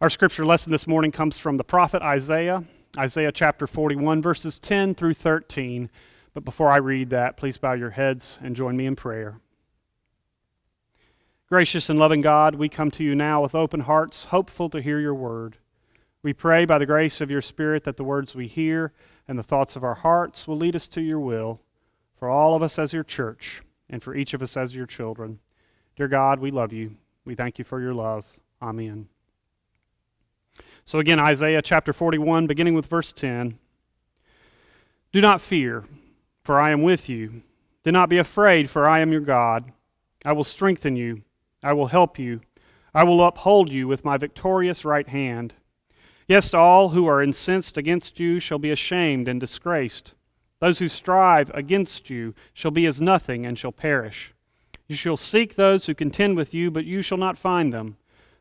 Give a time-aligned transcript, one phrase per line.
[0.00, 2.62] Our scripture lesson this morning comes from the prophet Isaiah,
[2.96, 5.90] Isaiah chapter 41, verses 10 through 13.
[6.34, 9.40] But before I read that, please bow your heads and join me in prayer.
[11.48, 15.00] Gracious and loving God, we come to you now with open hearts, hopeful to hear
[15.00, 15.56] your word.
[16.22, 18.92] We pray by the grace of your Spirit that the words we hear
[19.26, 21.60] and the thoughts of our hearts will lead us to your will
[22.20, 25.40] for all of us as your church and for each of us as your children.
[25.96, 26.94] Dear God, we love you.
[27.24, 28.24] We thank you for your love.
[28.62, 29.08] Amen.
[30.88, 33.58] So again, Isaiah chapter 41, beginning with verse 10.
[35.12, 35.84] Do not fear,
[36.44, 37.42] for I am with you.
[37.84, 39.70] Do not be afraid, for I am your God.
[40.24, 41.20] I will strengthen you.
[41.62, 42.40] I will help you.
[42.94, 45.52] I will uphold you with my victorious right hand.
[46.26, 50.14] Yes, all who are incensed against you shall be ashamed and disgraced.
[50.58, 54.32] Those who strive against you shall be as nothing and shall perish.
[54.86, 57.98] You shall seek those who contend with you, but you shall not find them.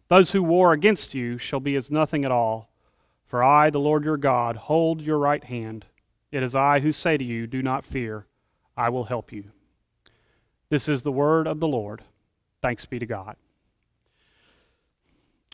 [0.07, 2.69] Those who war against you shall be as nothing at all.
[3.25, 5.85] For I, the Lord your God, hold your right hand.
[6.31, 8.25] It is I who say to you, Do not fear,
[8.77, 9.43] I will help you.
[10.69, 12.03] This is the word of the Lord.
[12.61, 13.35] Thanks be to God.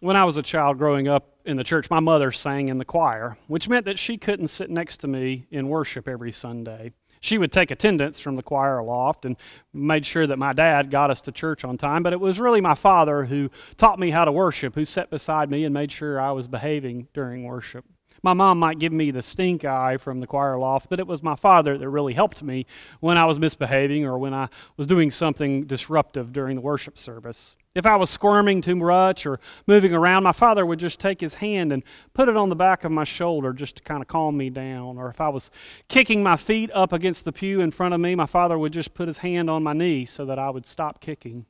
[0.01, 2.85] When I was a child growing up in the church, my mother sang in the
[2.85, 6.91] choir, which meant that she couldn't sit next to me in worship every Sunday
[7.23, 9.37] she would take attendance from the choir loft and
[9.73, 12.03] made sure that my dad got us to church on time.
[12.03, 15.49] But it was really my father who taught me how to worship, who sat beside
[15.49, 17.85] me and made sure I was behaving during worship.
[18.23, 21.23] My mom might give me the stink eye from the choir loft, but it was
[21.23, 22.65] my father that really helped me
[22.99, 27.55] when I was misbehaving or when I was doing something disruptive during the worship service.
[27.75, 31.33] If I was squirming too much or moving around, my father would just take his
[31.33, 34.37] hand and put it on the back of my shoulder just to kind of calm
[34.37, 34.99] me down.
[34.99, 35.49] Or if I was
[35.87, 38.93] kicking my feet up against the pew in front of me, my father would just
[38.93, 41.47] put his hand on my knee so that I would stop kicking.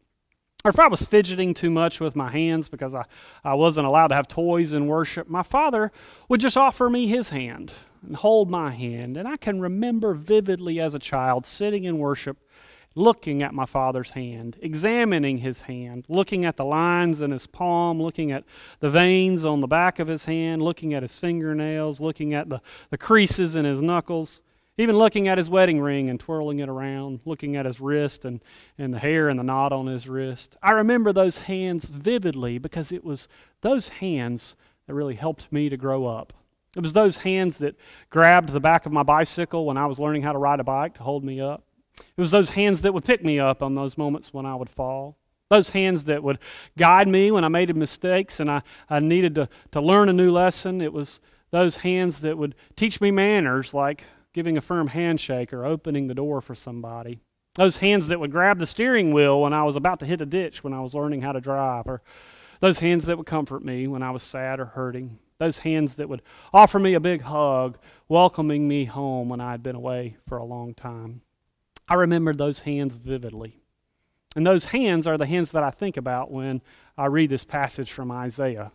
[0.64, 3.04] Or if I was fidgeting too much with my hands because I,
[3.44, 5.92] I wasn't allowed to have toys in worship, my father
[6.30, 9.18] would just offer me his hand and hold my hand.
[9.18, 12.38] And I can remember vividly as a child sitting in worship
[12.96, 18.02] looking at my father's hand, examining his hand, looking at the lines in his palm,
[18.02, 18.44] looking at
[18.80, 22.62] the veins on the back of his hand, looking at his fingernails, looking at the,
[22.92, 24.42] the creases in his knuckles,
[24.78, 28.42] even looking at his wedding ring and twirling it around, looking at his wrist and,
[28.78, 30.58] and the hair and the knot on his wrist.
[30.62, 33.28] I remember those hands vividly because it was
[33.62, 34.56] those hands
[34.88, 36.34] that really helped me to grow up.
[36.76, 37.76] It was those hands that
[38.10, 40.96] grabbed the back of my bicycle when I was learning how to ride a bike
[40.96, 41.64] to hold me up.
[41.98, 44.70] It was those hands that would pick me up on those moments when I would
[44.70, 45.18] fall.
[45.50, 46.40] Those hands that would
[46.78, 50.32] guide me when I made mistakes and I, I needed to, to learn a new
[50.32, 50.82] lesson.
[50.82, 51.20] It was
[51.52, 56.16] those hands that would teach me manners like giving a firm handshake or opening the
[56.16, 57.20] door for somebody.
[57.56, 60.26] Those hands that would grab the steering wheel when I was about to hit a
[60.26, 61.86] ditch when I was learning how to drive.
[61.86, 62.02] Or
[62.60, 65.20] those hands that would comfort me when I was sad or hurting.
[65.38, 66.22] Those hands that would
[66.54, 67.78] offer me a big hug,
[68.08, 71.22] welcoming me home when I had been away for a long time.
[71.88, 73.60] I remember those hands vividly.
[74.36, 76.62] And those hands are the hands that I think about when
[76.98, 78.72] I read this passage from Isaiah.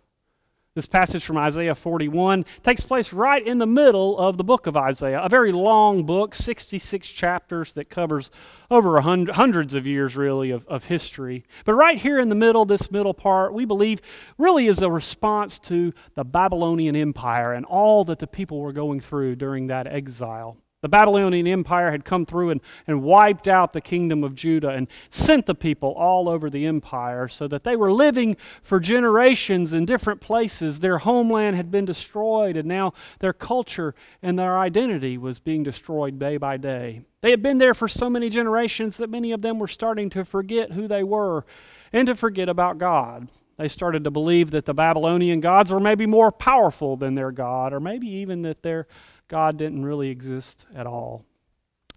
[0.78, 4.76] This passage from Isaiah 41 takes place right in the middle of the book of
[4.76, 8.30] Isaiah, a very long book, 66 chapters that covers
[8.70, 11.44] over hundred, hundreds of years, really, of, of history.
[11.64, 14.00] But right here in the middle, this middle part, we believe
[14.36, 19.00] really is a response to the Babylonian Empire and all that the people were going
[19.00, 20.58] through during that exile.
[20.80, 24.86] The Babylonian Empire had come through and, and wiped out the kingdom of Judah and
[25.10, 29.84] sent the people all over the empire so that they were living for generations in
[29.84, 30.78] different places.
[30.78, 36.20] Their homeland had been destroyed, and now their culture and their identity was being destroyed
[36.20, 37.02] day by day.
[37.22, 40.24] They had been there for so many generations that many of them were starting to
[40.24, 41.44] forget who they were
[41.92, 43.28] and to forget about God.
[43.56, 47.72] They started to believe that the Babylonian gods were maybe more powerful than their God,
[47.72, 48.86] or maybe even that their
[49.28, 51.24] God didn't really exist at all.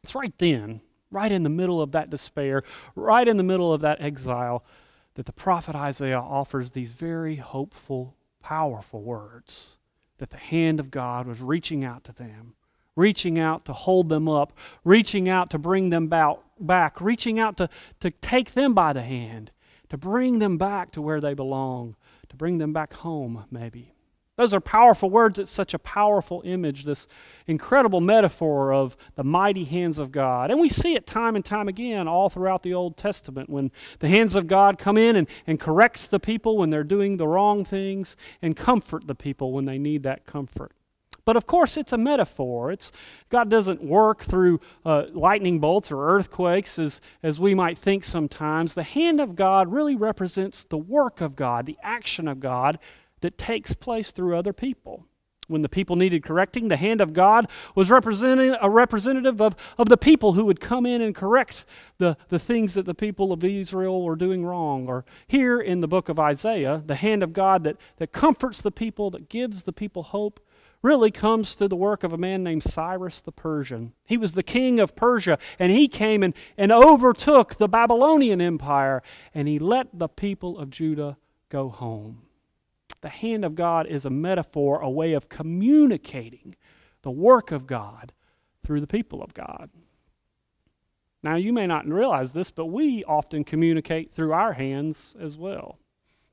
[0.03, 2.63] It's right then, right in the middle of that despair,
[2.95, 4.63] right in the middle of that exile,
[5.15, 9.77] that the prophet Isaiah offers these very hopeful, powerful words
[10.17, 12.53] that the hand of God was reaching out to them,
[12.95, 14.53] reaching out to hold them up,
[14.83, 17.69] reaching out to bring them back, reaching out to,
[17.99, 19.51] to take them by the hand,
[19.89, 21.95] to bring them back to where they belong,
[22.29, 23.93] to bring them back home, maybe.
[24.41, 25.37] Those are powerful words.
[25.37, 27.07] It's such a powerful image, this
[27.45, 30.49] incredible metaphor of the mighty hands of God.
[30.49, 34.09] And we see it time and time again all throughout the Old Testament when the
[34.09, 37.63] hands of God come in and, and correct the people when they're doing the wrong
[37.63, 40.71] things and comfort the people when they need that comfort.
[41.23, 42.71] But of course, it's a metaphor.
[42.71, 42.91] It's,
[43.29, 48.73] God doesn't work through uh, lightning bolts or earthquakes as, as we might think sometimes.
[48.73, 52.79] The hand of God really represents the work of God, the action of God
[53.21, 55.05] that takes place through other people.
[55.47, 59.89] When the people needed correcting, the hand of God was representing a representative of, of
[59.89, 61.65] the people who would come in and correct
[61.97, 64.87] the, the things that the people of Israel were doing wrong.
[64.87, 68.71] Or here in the book of Isaiah, the hand of God that, that comforts the
[68.71, 70.39] people, that gives the people hope,
[70.81, 73.91] really comes through the work of a man named Cyrus the Persian.
[74.05, 79.03] He was the king of Persia, and he came and, and overtook the Babylonian Empire,
[79.33, 81.17] and he let the people of Judah
[81.49, 82.21] go home.
[83.01, 86.55] The hand of God is a metaphor, a way of communicating
[87.01, 88.13] the work of God
[88.63, 89.69] through the people of God.
[91.23, 95.77] Now, you may not realize this, but we often communicate through our hands as well.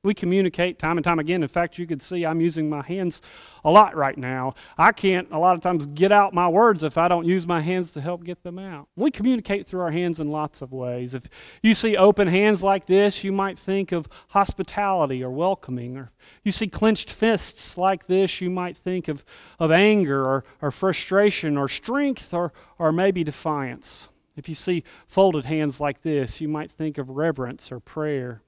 [0.01, 1.43] We communicate time and time again.
[1.43, 3.21] In fact, you could see I'm using my hands
[3.65, 4.55] a lot right now.
[4.77, 7.59] I can't a lot of times get out my words if I don't use my
[7.59, 8.87] hands to help get them out.
[8.95, 11.15] We communicate through our hands in lots of ways.
[11.15, 11.23] If
[11.61, 15.97] you see open hands like this, you might think of hospitality or welcoming.
[15.97, 16.11] Or
[16.45, 19.25] you see clenched fists like this, you might think of,
[19.59, 24.07] of anger or, or frustration or strength or, or maybe defiance.
[24.37, 28.41] If you see folded hands like this, you might think of reverence or prayer.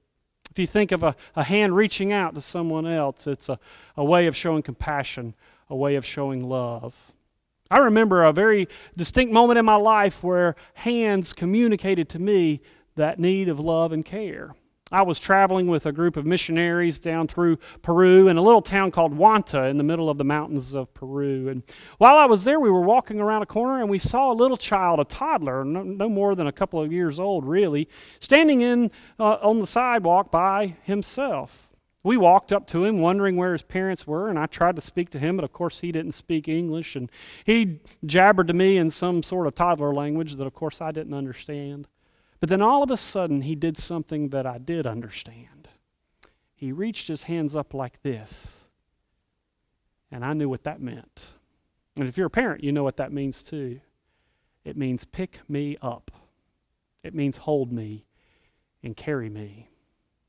[0.52, 3.58] If you think of a, a hand reaching out to someone else, it's a,
[3.96, 5.32] a way of showing compassion,
[5.70, 6.94] a way of showing love.
[7.70, 12.60] I remember a very distinct moment in my life where hands communicated to me
[12.96, 14.54] that need of love and care.
[14.92, 18.90] I was traveling with a group of missionaries down through Peru in a little town
[18.90, 21.48] called Huanta in the middle of the mountains of Peru.
[21.48, 21.62] And
[21.98, 24.56] while I was there, we were walking around a corner and we saw a little
[24.56, 27.88] child, a toddler, no, no more than a couple of years old, really,
[28.20, 31.68] standing in uh, on the sidewalk by himself.
[32.04, 35.10] We walked up to him, wondering where his parents were, and I tried to speak
[35.10, 37.08] to him, but of course he didn't speak English, and
[37.44, 41.14] he jabbered to me in some sort of toddler language that, of course, I didn't
[41.14, 41.86] understand.
[42.42, 45.68] But then all of a sudden, he did something that I did understand.
[46.56, 48.64] He reached his hands up like this.
[50.10, 51.20] And I knew what that meant.
[51.96, 53.78] And if you're a parent, you know what that means too.
[54.64, 56.10] It means pick me up,
[57.04, 58.06] it means hold me
[58.82, 59.68] and carry me.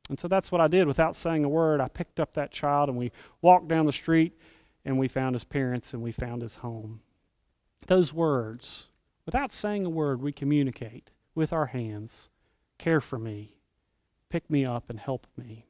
[0.07, 1.81] And so that's what I did without saying a word.
[1.81, 3.11] I picked up that child and we
[3.41, 4.37] walked down the street
[4.85, 7.01] and we found his parents and we found his home.
[7.87, 8.85] Those words,
[9.25, 12.29] without saying a word, we communicate with our hands,
[12.77, 13.55] care for me,
[14.29, 15.65] pick me up, and help me.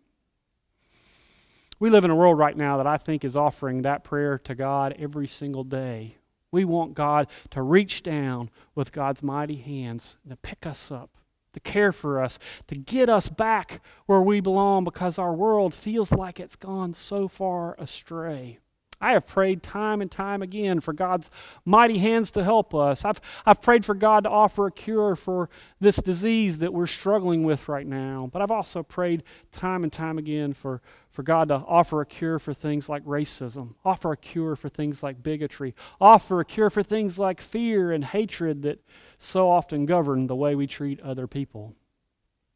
[1.80, 4.56] We live in a world right now that I think is offering that prayer to
[4.56, 6.15] God every single day.
[6.51, 11.10] We want God to reach down with God's mighty hands to pick us up,
[11.54, 16.12] to care for us, to get us back where we belong because our world feels
[16.12, 18.60] like it's gone so far astray.
[19.03, 21.29] I have prayed time and time again for God's
[21.65, 23.03] mighty hands to help us.
[23.03, 25.50] I've, I've prayed for God to offer a cure for
[25.81, 28.29] this disease that we're struggling with right now.
[28.31, 32.39] But I've also prayed time and time again for, for God to offer a cure
[32.39, 36.81] for things like racism, offer a cure for things like bigotry, offer a cure for
[36.81, 38.79] things like fear and hatred that
[39.19, 41.75] so often govern the way we treat other people.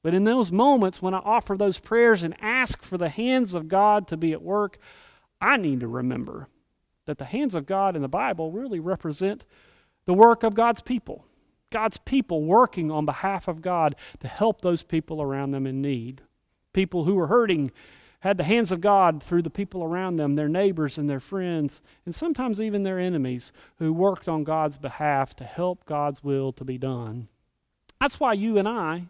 [0.02, 3.68] But in those moments when I offer those prayers and ask for the hands of
[3.68, 4.80] God to be at work,
[5.42, 6.48] I need to remember
[7.06, 9.46] that the hands of God in the Bible really represent
[10.06, 11.26] the work of God's people.
[11.70, 16.22] God's people working on behalf of God to help those people around them in need.
[16.74, 17.72] People who were hurting
[18.20, 21.82] had the hands of God through the people around them, their neighbors and their friends,
[22.06, 26.66] and sometimes even their enemies, who worked on God's behalf to help God's will to
[26.66, 27.28] be done.
[28.00, 29.08] That's why you and I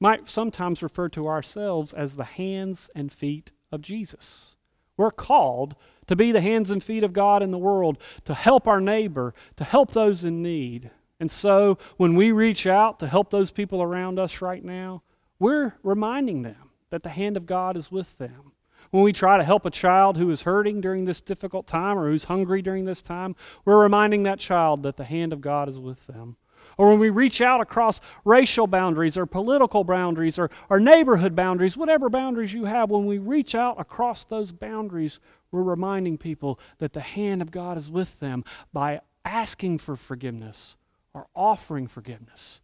[0.00, 4.56] might sometimes refer to ourselves as the hands and feet of Jesus.
[5.02, 5.74] We're called
[6.06, 9.34] to be the hands and feet of God in the world, to help our neighbor,
[9.56, 10.92] to help those in need.
[11.18, 15.02] And so when we reach out to help those people around us right now,
[15.40, 18.52] we're reminding them that the hand of God is with them.
[18.92, 22.08] When we try to help a child who is hurting during this difficult time or
[22.08, 25.80] who's hungry during this time, we're reminding that child that the hand of God is
[25.80, 26.36] with them
[26.82, 31.76] or when we reach out across racial boundaries or political boundaries or, or neighborhood boundaries,
[31.76, 35.20] whatever boundaries you have, when we reach out across those boundaries,
[35.52, 40.74] we're reminding people that the hand of God is with them by asking for forgiveness
[41.14, 42.60] or offering forgiveness.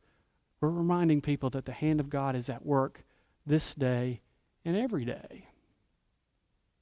[0.61, 3.05] We're reminding people that the hand of God is at work
[3.47, 4.21] this day
[4.65, 5.47] and every day.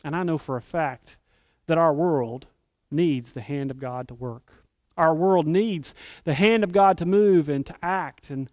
[0.02, 1.18] And I know for a fact
[1.66, 2.46] that our world
[2.90, 4.54] needs the hand of God to work.
[4.96, 8.30] Our world needs the hand of God to move and to act.
[8.30, 8.50] And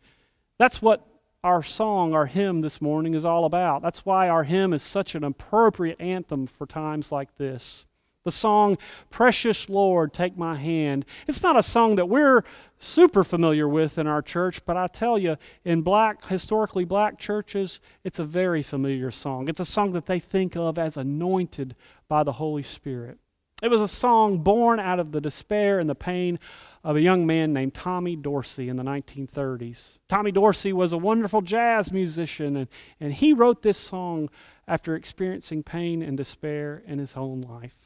[0.57, 1.05] that's what
[1.43, 3.81] our song, our hymn this morning is all about.
[3.81, 7.85] That's why our hymn is such an appropriate anthem for times like this.
[8.23, 8.77] The song,
[9.09, 11.05] Precious Lord, Take My Hand.
[11.27, 12.43] It's not a song that we're
[12.79, 15.35] super familiar with in our church, but I tell you,
[15.65, 19.49] in black, historically black churches, it's a very familiar song.
[19.49, 21.75] It's a song that they think of as anointed
[22.07, 23.17] by the Holy Spirit.
[23.63, 26.37] It was a song born out of the despair and the pain
[26.83, 29.99] of a young man named Tommy Dorsey in the 1930s.
[30.09, 32.67] Tommy Dorsey was a wonderful jazz musician, and,
[32.99, 34.29] and he wrote this song
[34.67, 37.82] after experiencing pain and despair in his own life.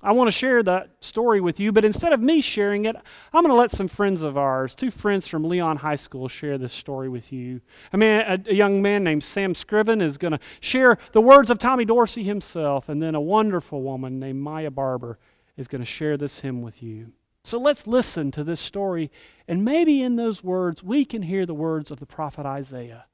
[0.00, 2.94] I want to share that story with you, but instead of me sharing it,
[3.32, 6.56] I'm going to let some friends of ours, two friends from Leon High School, share
[6.56, 7.60] this story with you.
[7.92, 11.58] A, man, a, young man named Sam Scriven is going to share the words of
[11.58, 15.18] Tommy Dorsey himself, and then a wonderful woman named Maya Barber
[15.56, 17.12] is going to share this hymn with you.
[17.42, 19.10] So let's listen to this story,
[19.48, 23.06] and maybe in those words we can hear the words of the prophet Isaiah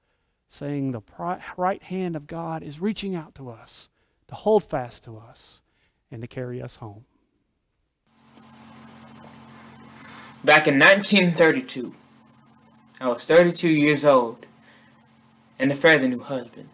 [0.48, 1.02] saying, The
[1.56, 3.88] right hand of God is reaching out to us
[4.28, 5.62] to hold fast to us
[6.14, 7.04] and to carry us home.
[10.44, 11.92] Back in 1932,
[13.00, 14.46] I was 32 years old
[15.58, 16.68] and a fairly new husband.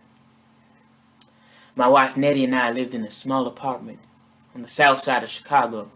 [1.74, 4.00] My wife Nettie and I lived in a small apartment
[4.54, 5.90] on the south side of Chicago.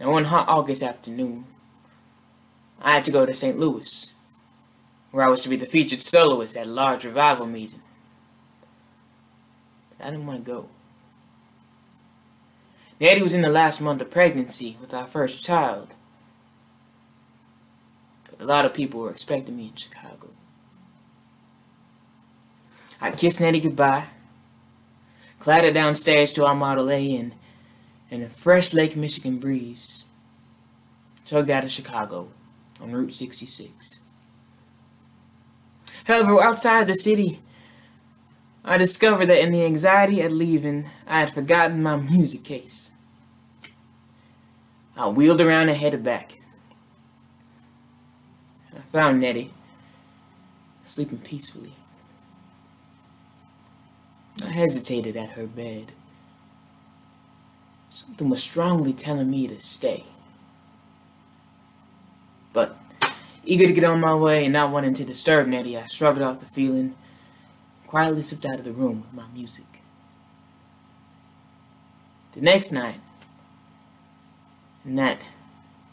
[0.00, 1.44] Now, one hot August afternoon,
[2.80, 3.56] I had to go to St.
[3.56, 4.14] Louis,
[5.12, 7.82] where I was to be the featured soloist at a large revival meeting.
[9.90, 10.68] But I didn't want to go.
[13.00, 15.94] Nettie was in the last month of pregnancy with our first child.
[18.30, 20.28] But a lot of people were expecting me in Chicago.
[23.00, 24.08] I kissed Nettie goodbye,
[25.38, 27.34] clattered downstairs to our Model A, and
[28.10, 30.04] in a fresh Lake Michigan breeze,
[31.24, 32.28] tugged out of Chicago
[32.82, 34.00] on Route 66.
[36.04, 37.40] However, outside the city,
[38.64, 42.92] I discovered that in the anxiety at leaving, I had forgotten my music case.
[44.96, 46.38] I wheeled around and headed back.
[48.76, 49.50] I found Nettie
[50.84, 51.72] sleeping peacefully.
[54.44, 55.92] I hesitated at her bed.
[57.88, 60.04] Something was strongly telling me to stay.
[62.52, 62.76] But,
[63.44, 66.40] eager to get on my way and not wanting to disturb Nettie, I shrugged off
[66.40, 66.94] the feeling
[67.90, 69.64] quietly slipped out of the room with my music.
[72.34, 73.00] The next night,
[74.84, 75.22] in that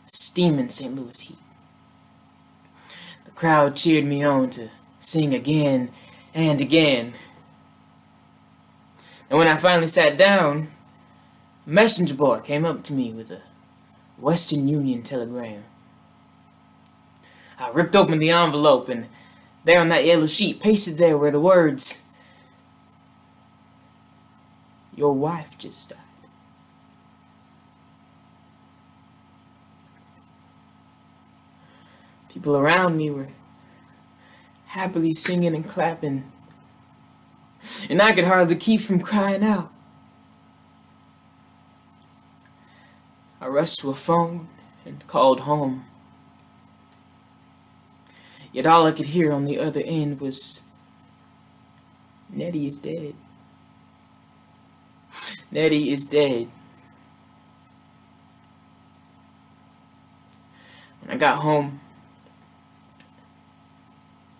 [0.05, 0.95] steaming St.
[0.95, 1.39] Louis heat,
[3.25, 5.89] the crowd cheered me on to sing again
[6.35, 7.13] and again.
[9.31, 10.67] And when I finally sat down,
[11.65, 13.41] a messenger boy came up to me with a
[14.19, 15.63] Western Union telegram.
[17.57, 19.07] I ripped open the envelope and
[19.67, 22.03] there on that yellow sheet, pasted there were the words,
[24.95, 25.99] Your wife just died.
[32.29, 33.27] People around me were
[34.67, 36.31] happily singing and clapping,
[37.89, 39.71] and I could hardly keep from crying out.
[43.41, 44.47] I rushed to a phone
[44.85, 45.85] and called home.
[48.57, 50.63] Yet all I could hear on the other end was,
[52.27, 53.13] Nettie is dead.
[55.51, 56.49] Nettie is dead.
[61.01, 61.81] When I got home,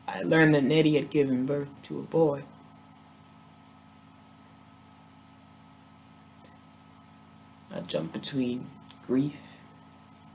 [0.07, 2.41] I learned that Nettie had given birth to a boy.
[7.71, 8.65] I jumped between
[9.05, 9.39] grief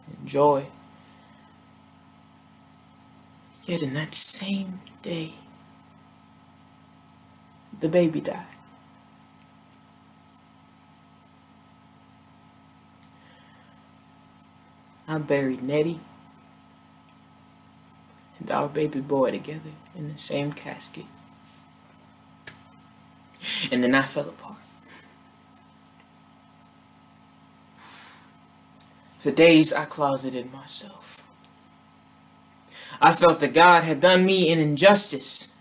[0.07, 0.67] and joy.
[3.65, 5.35] Yet in that same day,
[7.79, 8.47] the baby died.
[15.07, 16.01] I buried Nettie
[18.39, 21.05] and our baby boy together in the same casket.
[23.71, 24.57] And then I fell apart.
[29.19, 31.23] For days I closeted myself.
[33.01, 35.57] I felt that God had done me an injustice.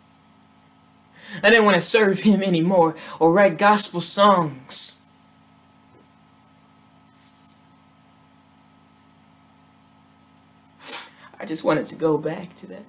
[1.41, 5.01] I didn't want to serve Him anymore or write gospel songs.
[11.39, 12.85] I just wanted to go back to that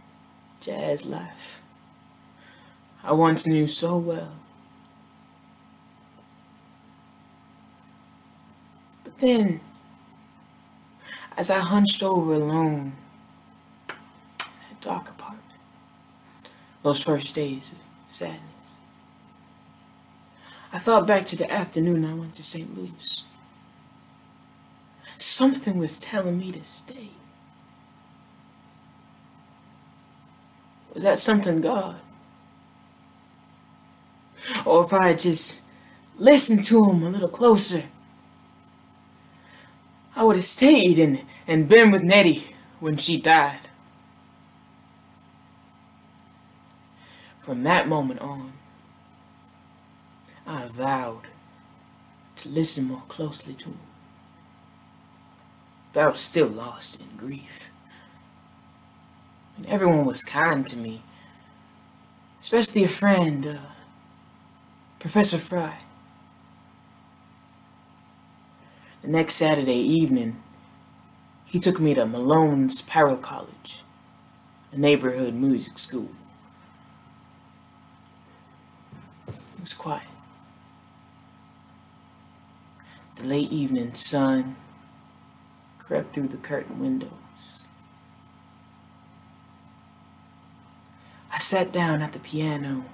[0.60, 1.62] jazz life
[3.04, 4.32] I once knew so well.
[9.02, 9.60] But then,
[11.36, 12.92] as I hunched over alone,
[14.82, 15.42] dark apartment.
[16.82, 18.42] Those first days of sadness.
[20.72, 22.76] I thought back to the afternoon I went to St.
[22.76, 23.22] Louis.
[25.18, 27.10] Something was telling me to stay.
[30.92, 31.96] Was that something God?
[34.66, 35.62] Or if I had just
[36.18, 37.84] listened to him a little closer,
[40.14, 43.60] I would have stayed and, and been with Nettie when she died.
[47.42, 48.52] From that moment on,
[50.46, 51.26] I vowed
[52.36, 53.78] to listen more closely to him.
[55.92, 57.70] But I was still lost in grief.
[59.56, 61.02] And everyone was kind to me,
[62.40, 63.58] especially a friend, uh,
[65.00, 65.80] Professor Frye.
[69.02, 70.40] The next Saturday evening,
[71.44, 73.82] he took me to Malone's Poro College,
[74.70, 76.10] a neighborhood music school.
[79.62, 80.08] It was quiet.
[83.14, 84.56] The late evening sun
[85.78, 87.60] crept through the curtain windows.
[91.30, 92.86] I sat down at the piano,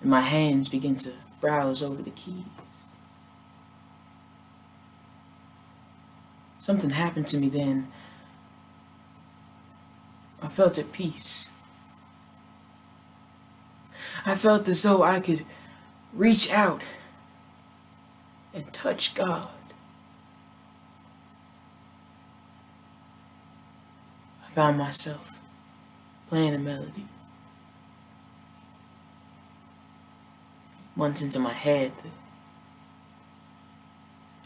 [0.00, 2.46] and my hands began to browse over the keys.
[6.60, 7.92] Something happened to me then.
[10.40, 11.50] I felt at peace.
[14.24, 15.44] I felt as though I could
[16.12, 16.82] reach out
[18.52, 19.48] and touch God.
[24.46, 25.38] I found myself
[26.28, 27.06] playing a melody.
[30.96, 31.92] Once into my head,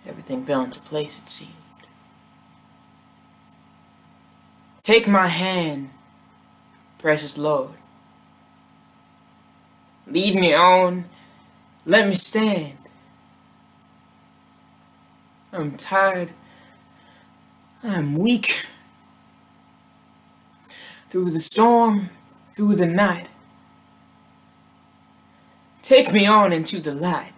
[0.06, 1.52] everything fell into place, it seemed.
[4.82, 5.90] Take my hand,
[6.98, 7.70] precious Lord.
[10.06, 11.06] Lead me on,
[11.86, 12.78] let me stand.
[15.52, 16.30] I'm tired,
[17.82, 18.66] I'm weak.
[21.08, 22.10] Through the storm,
[22.54, 23.28] through the night,
[25.82, 27.32] take me on into the light.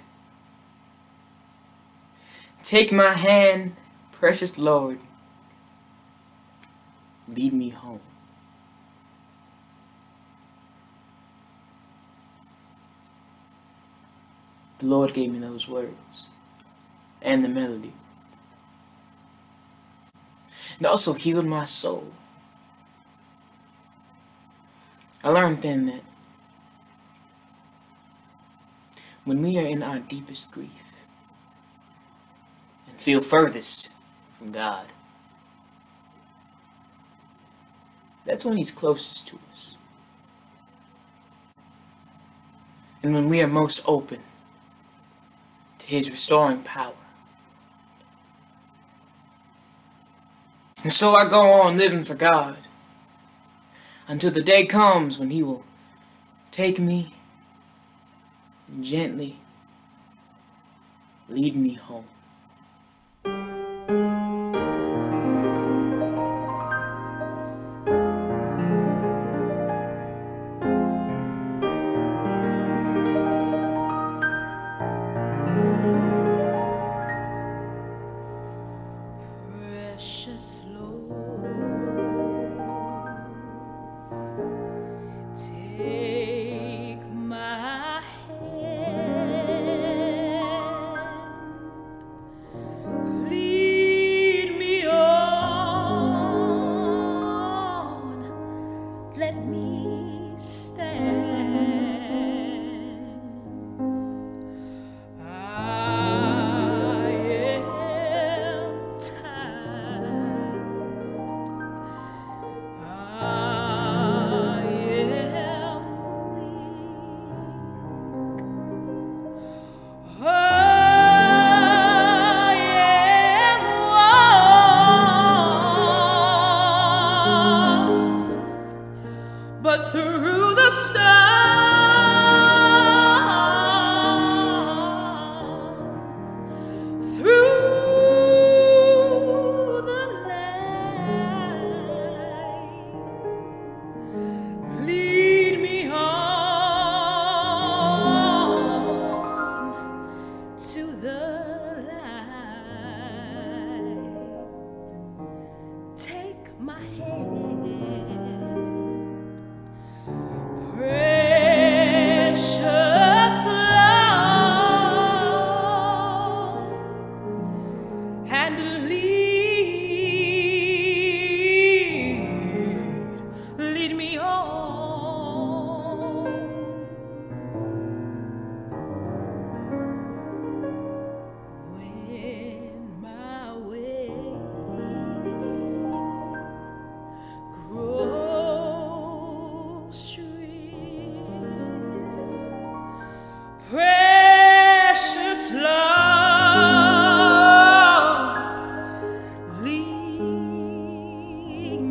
[2.63, 3.77] Take my hand,
[4.13, 4.99] precious Lord
[7.29, 8.01] lead me home.
[14.79, 16.27] The Lord gave me those words
[17.23, 17.93] and the melody.
[20.79, 22.13] And also healed my soul.
[25.25, 26.03] I learned then that
[29.25, 30.71] when we are in our deepest grief
[32.87, 33.89] and feel furthest
[34.39, 34.87] from God,
[38.27, 39.77] That's when He's closest to us.
[43.03, 44.21] And when we are most open
[45.87, 46.95] to His restoring power.
[50.83, 52.59] And so I go on living for God
[54.09, 55.65] until the day comes when He will
[56.51, 57.15] take me
[58.69, 59.39] and gently
[61.29, 62.07] lead me home.
[79.97, 81.76] precious Lord.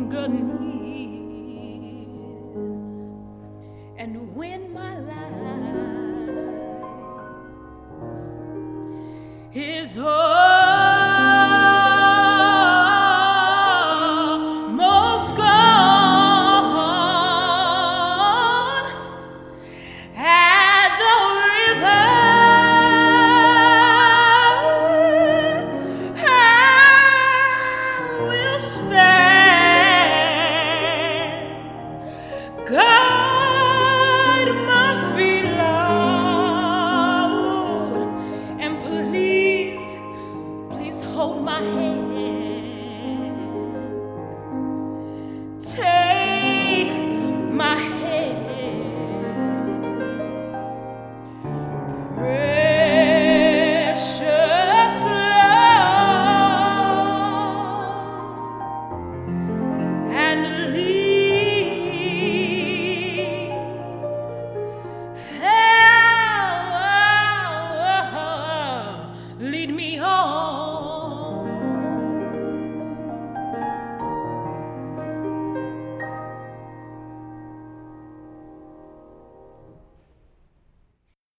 [0.08, 0.85] good knees.
[41.16, 42.15] hold my hand.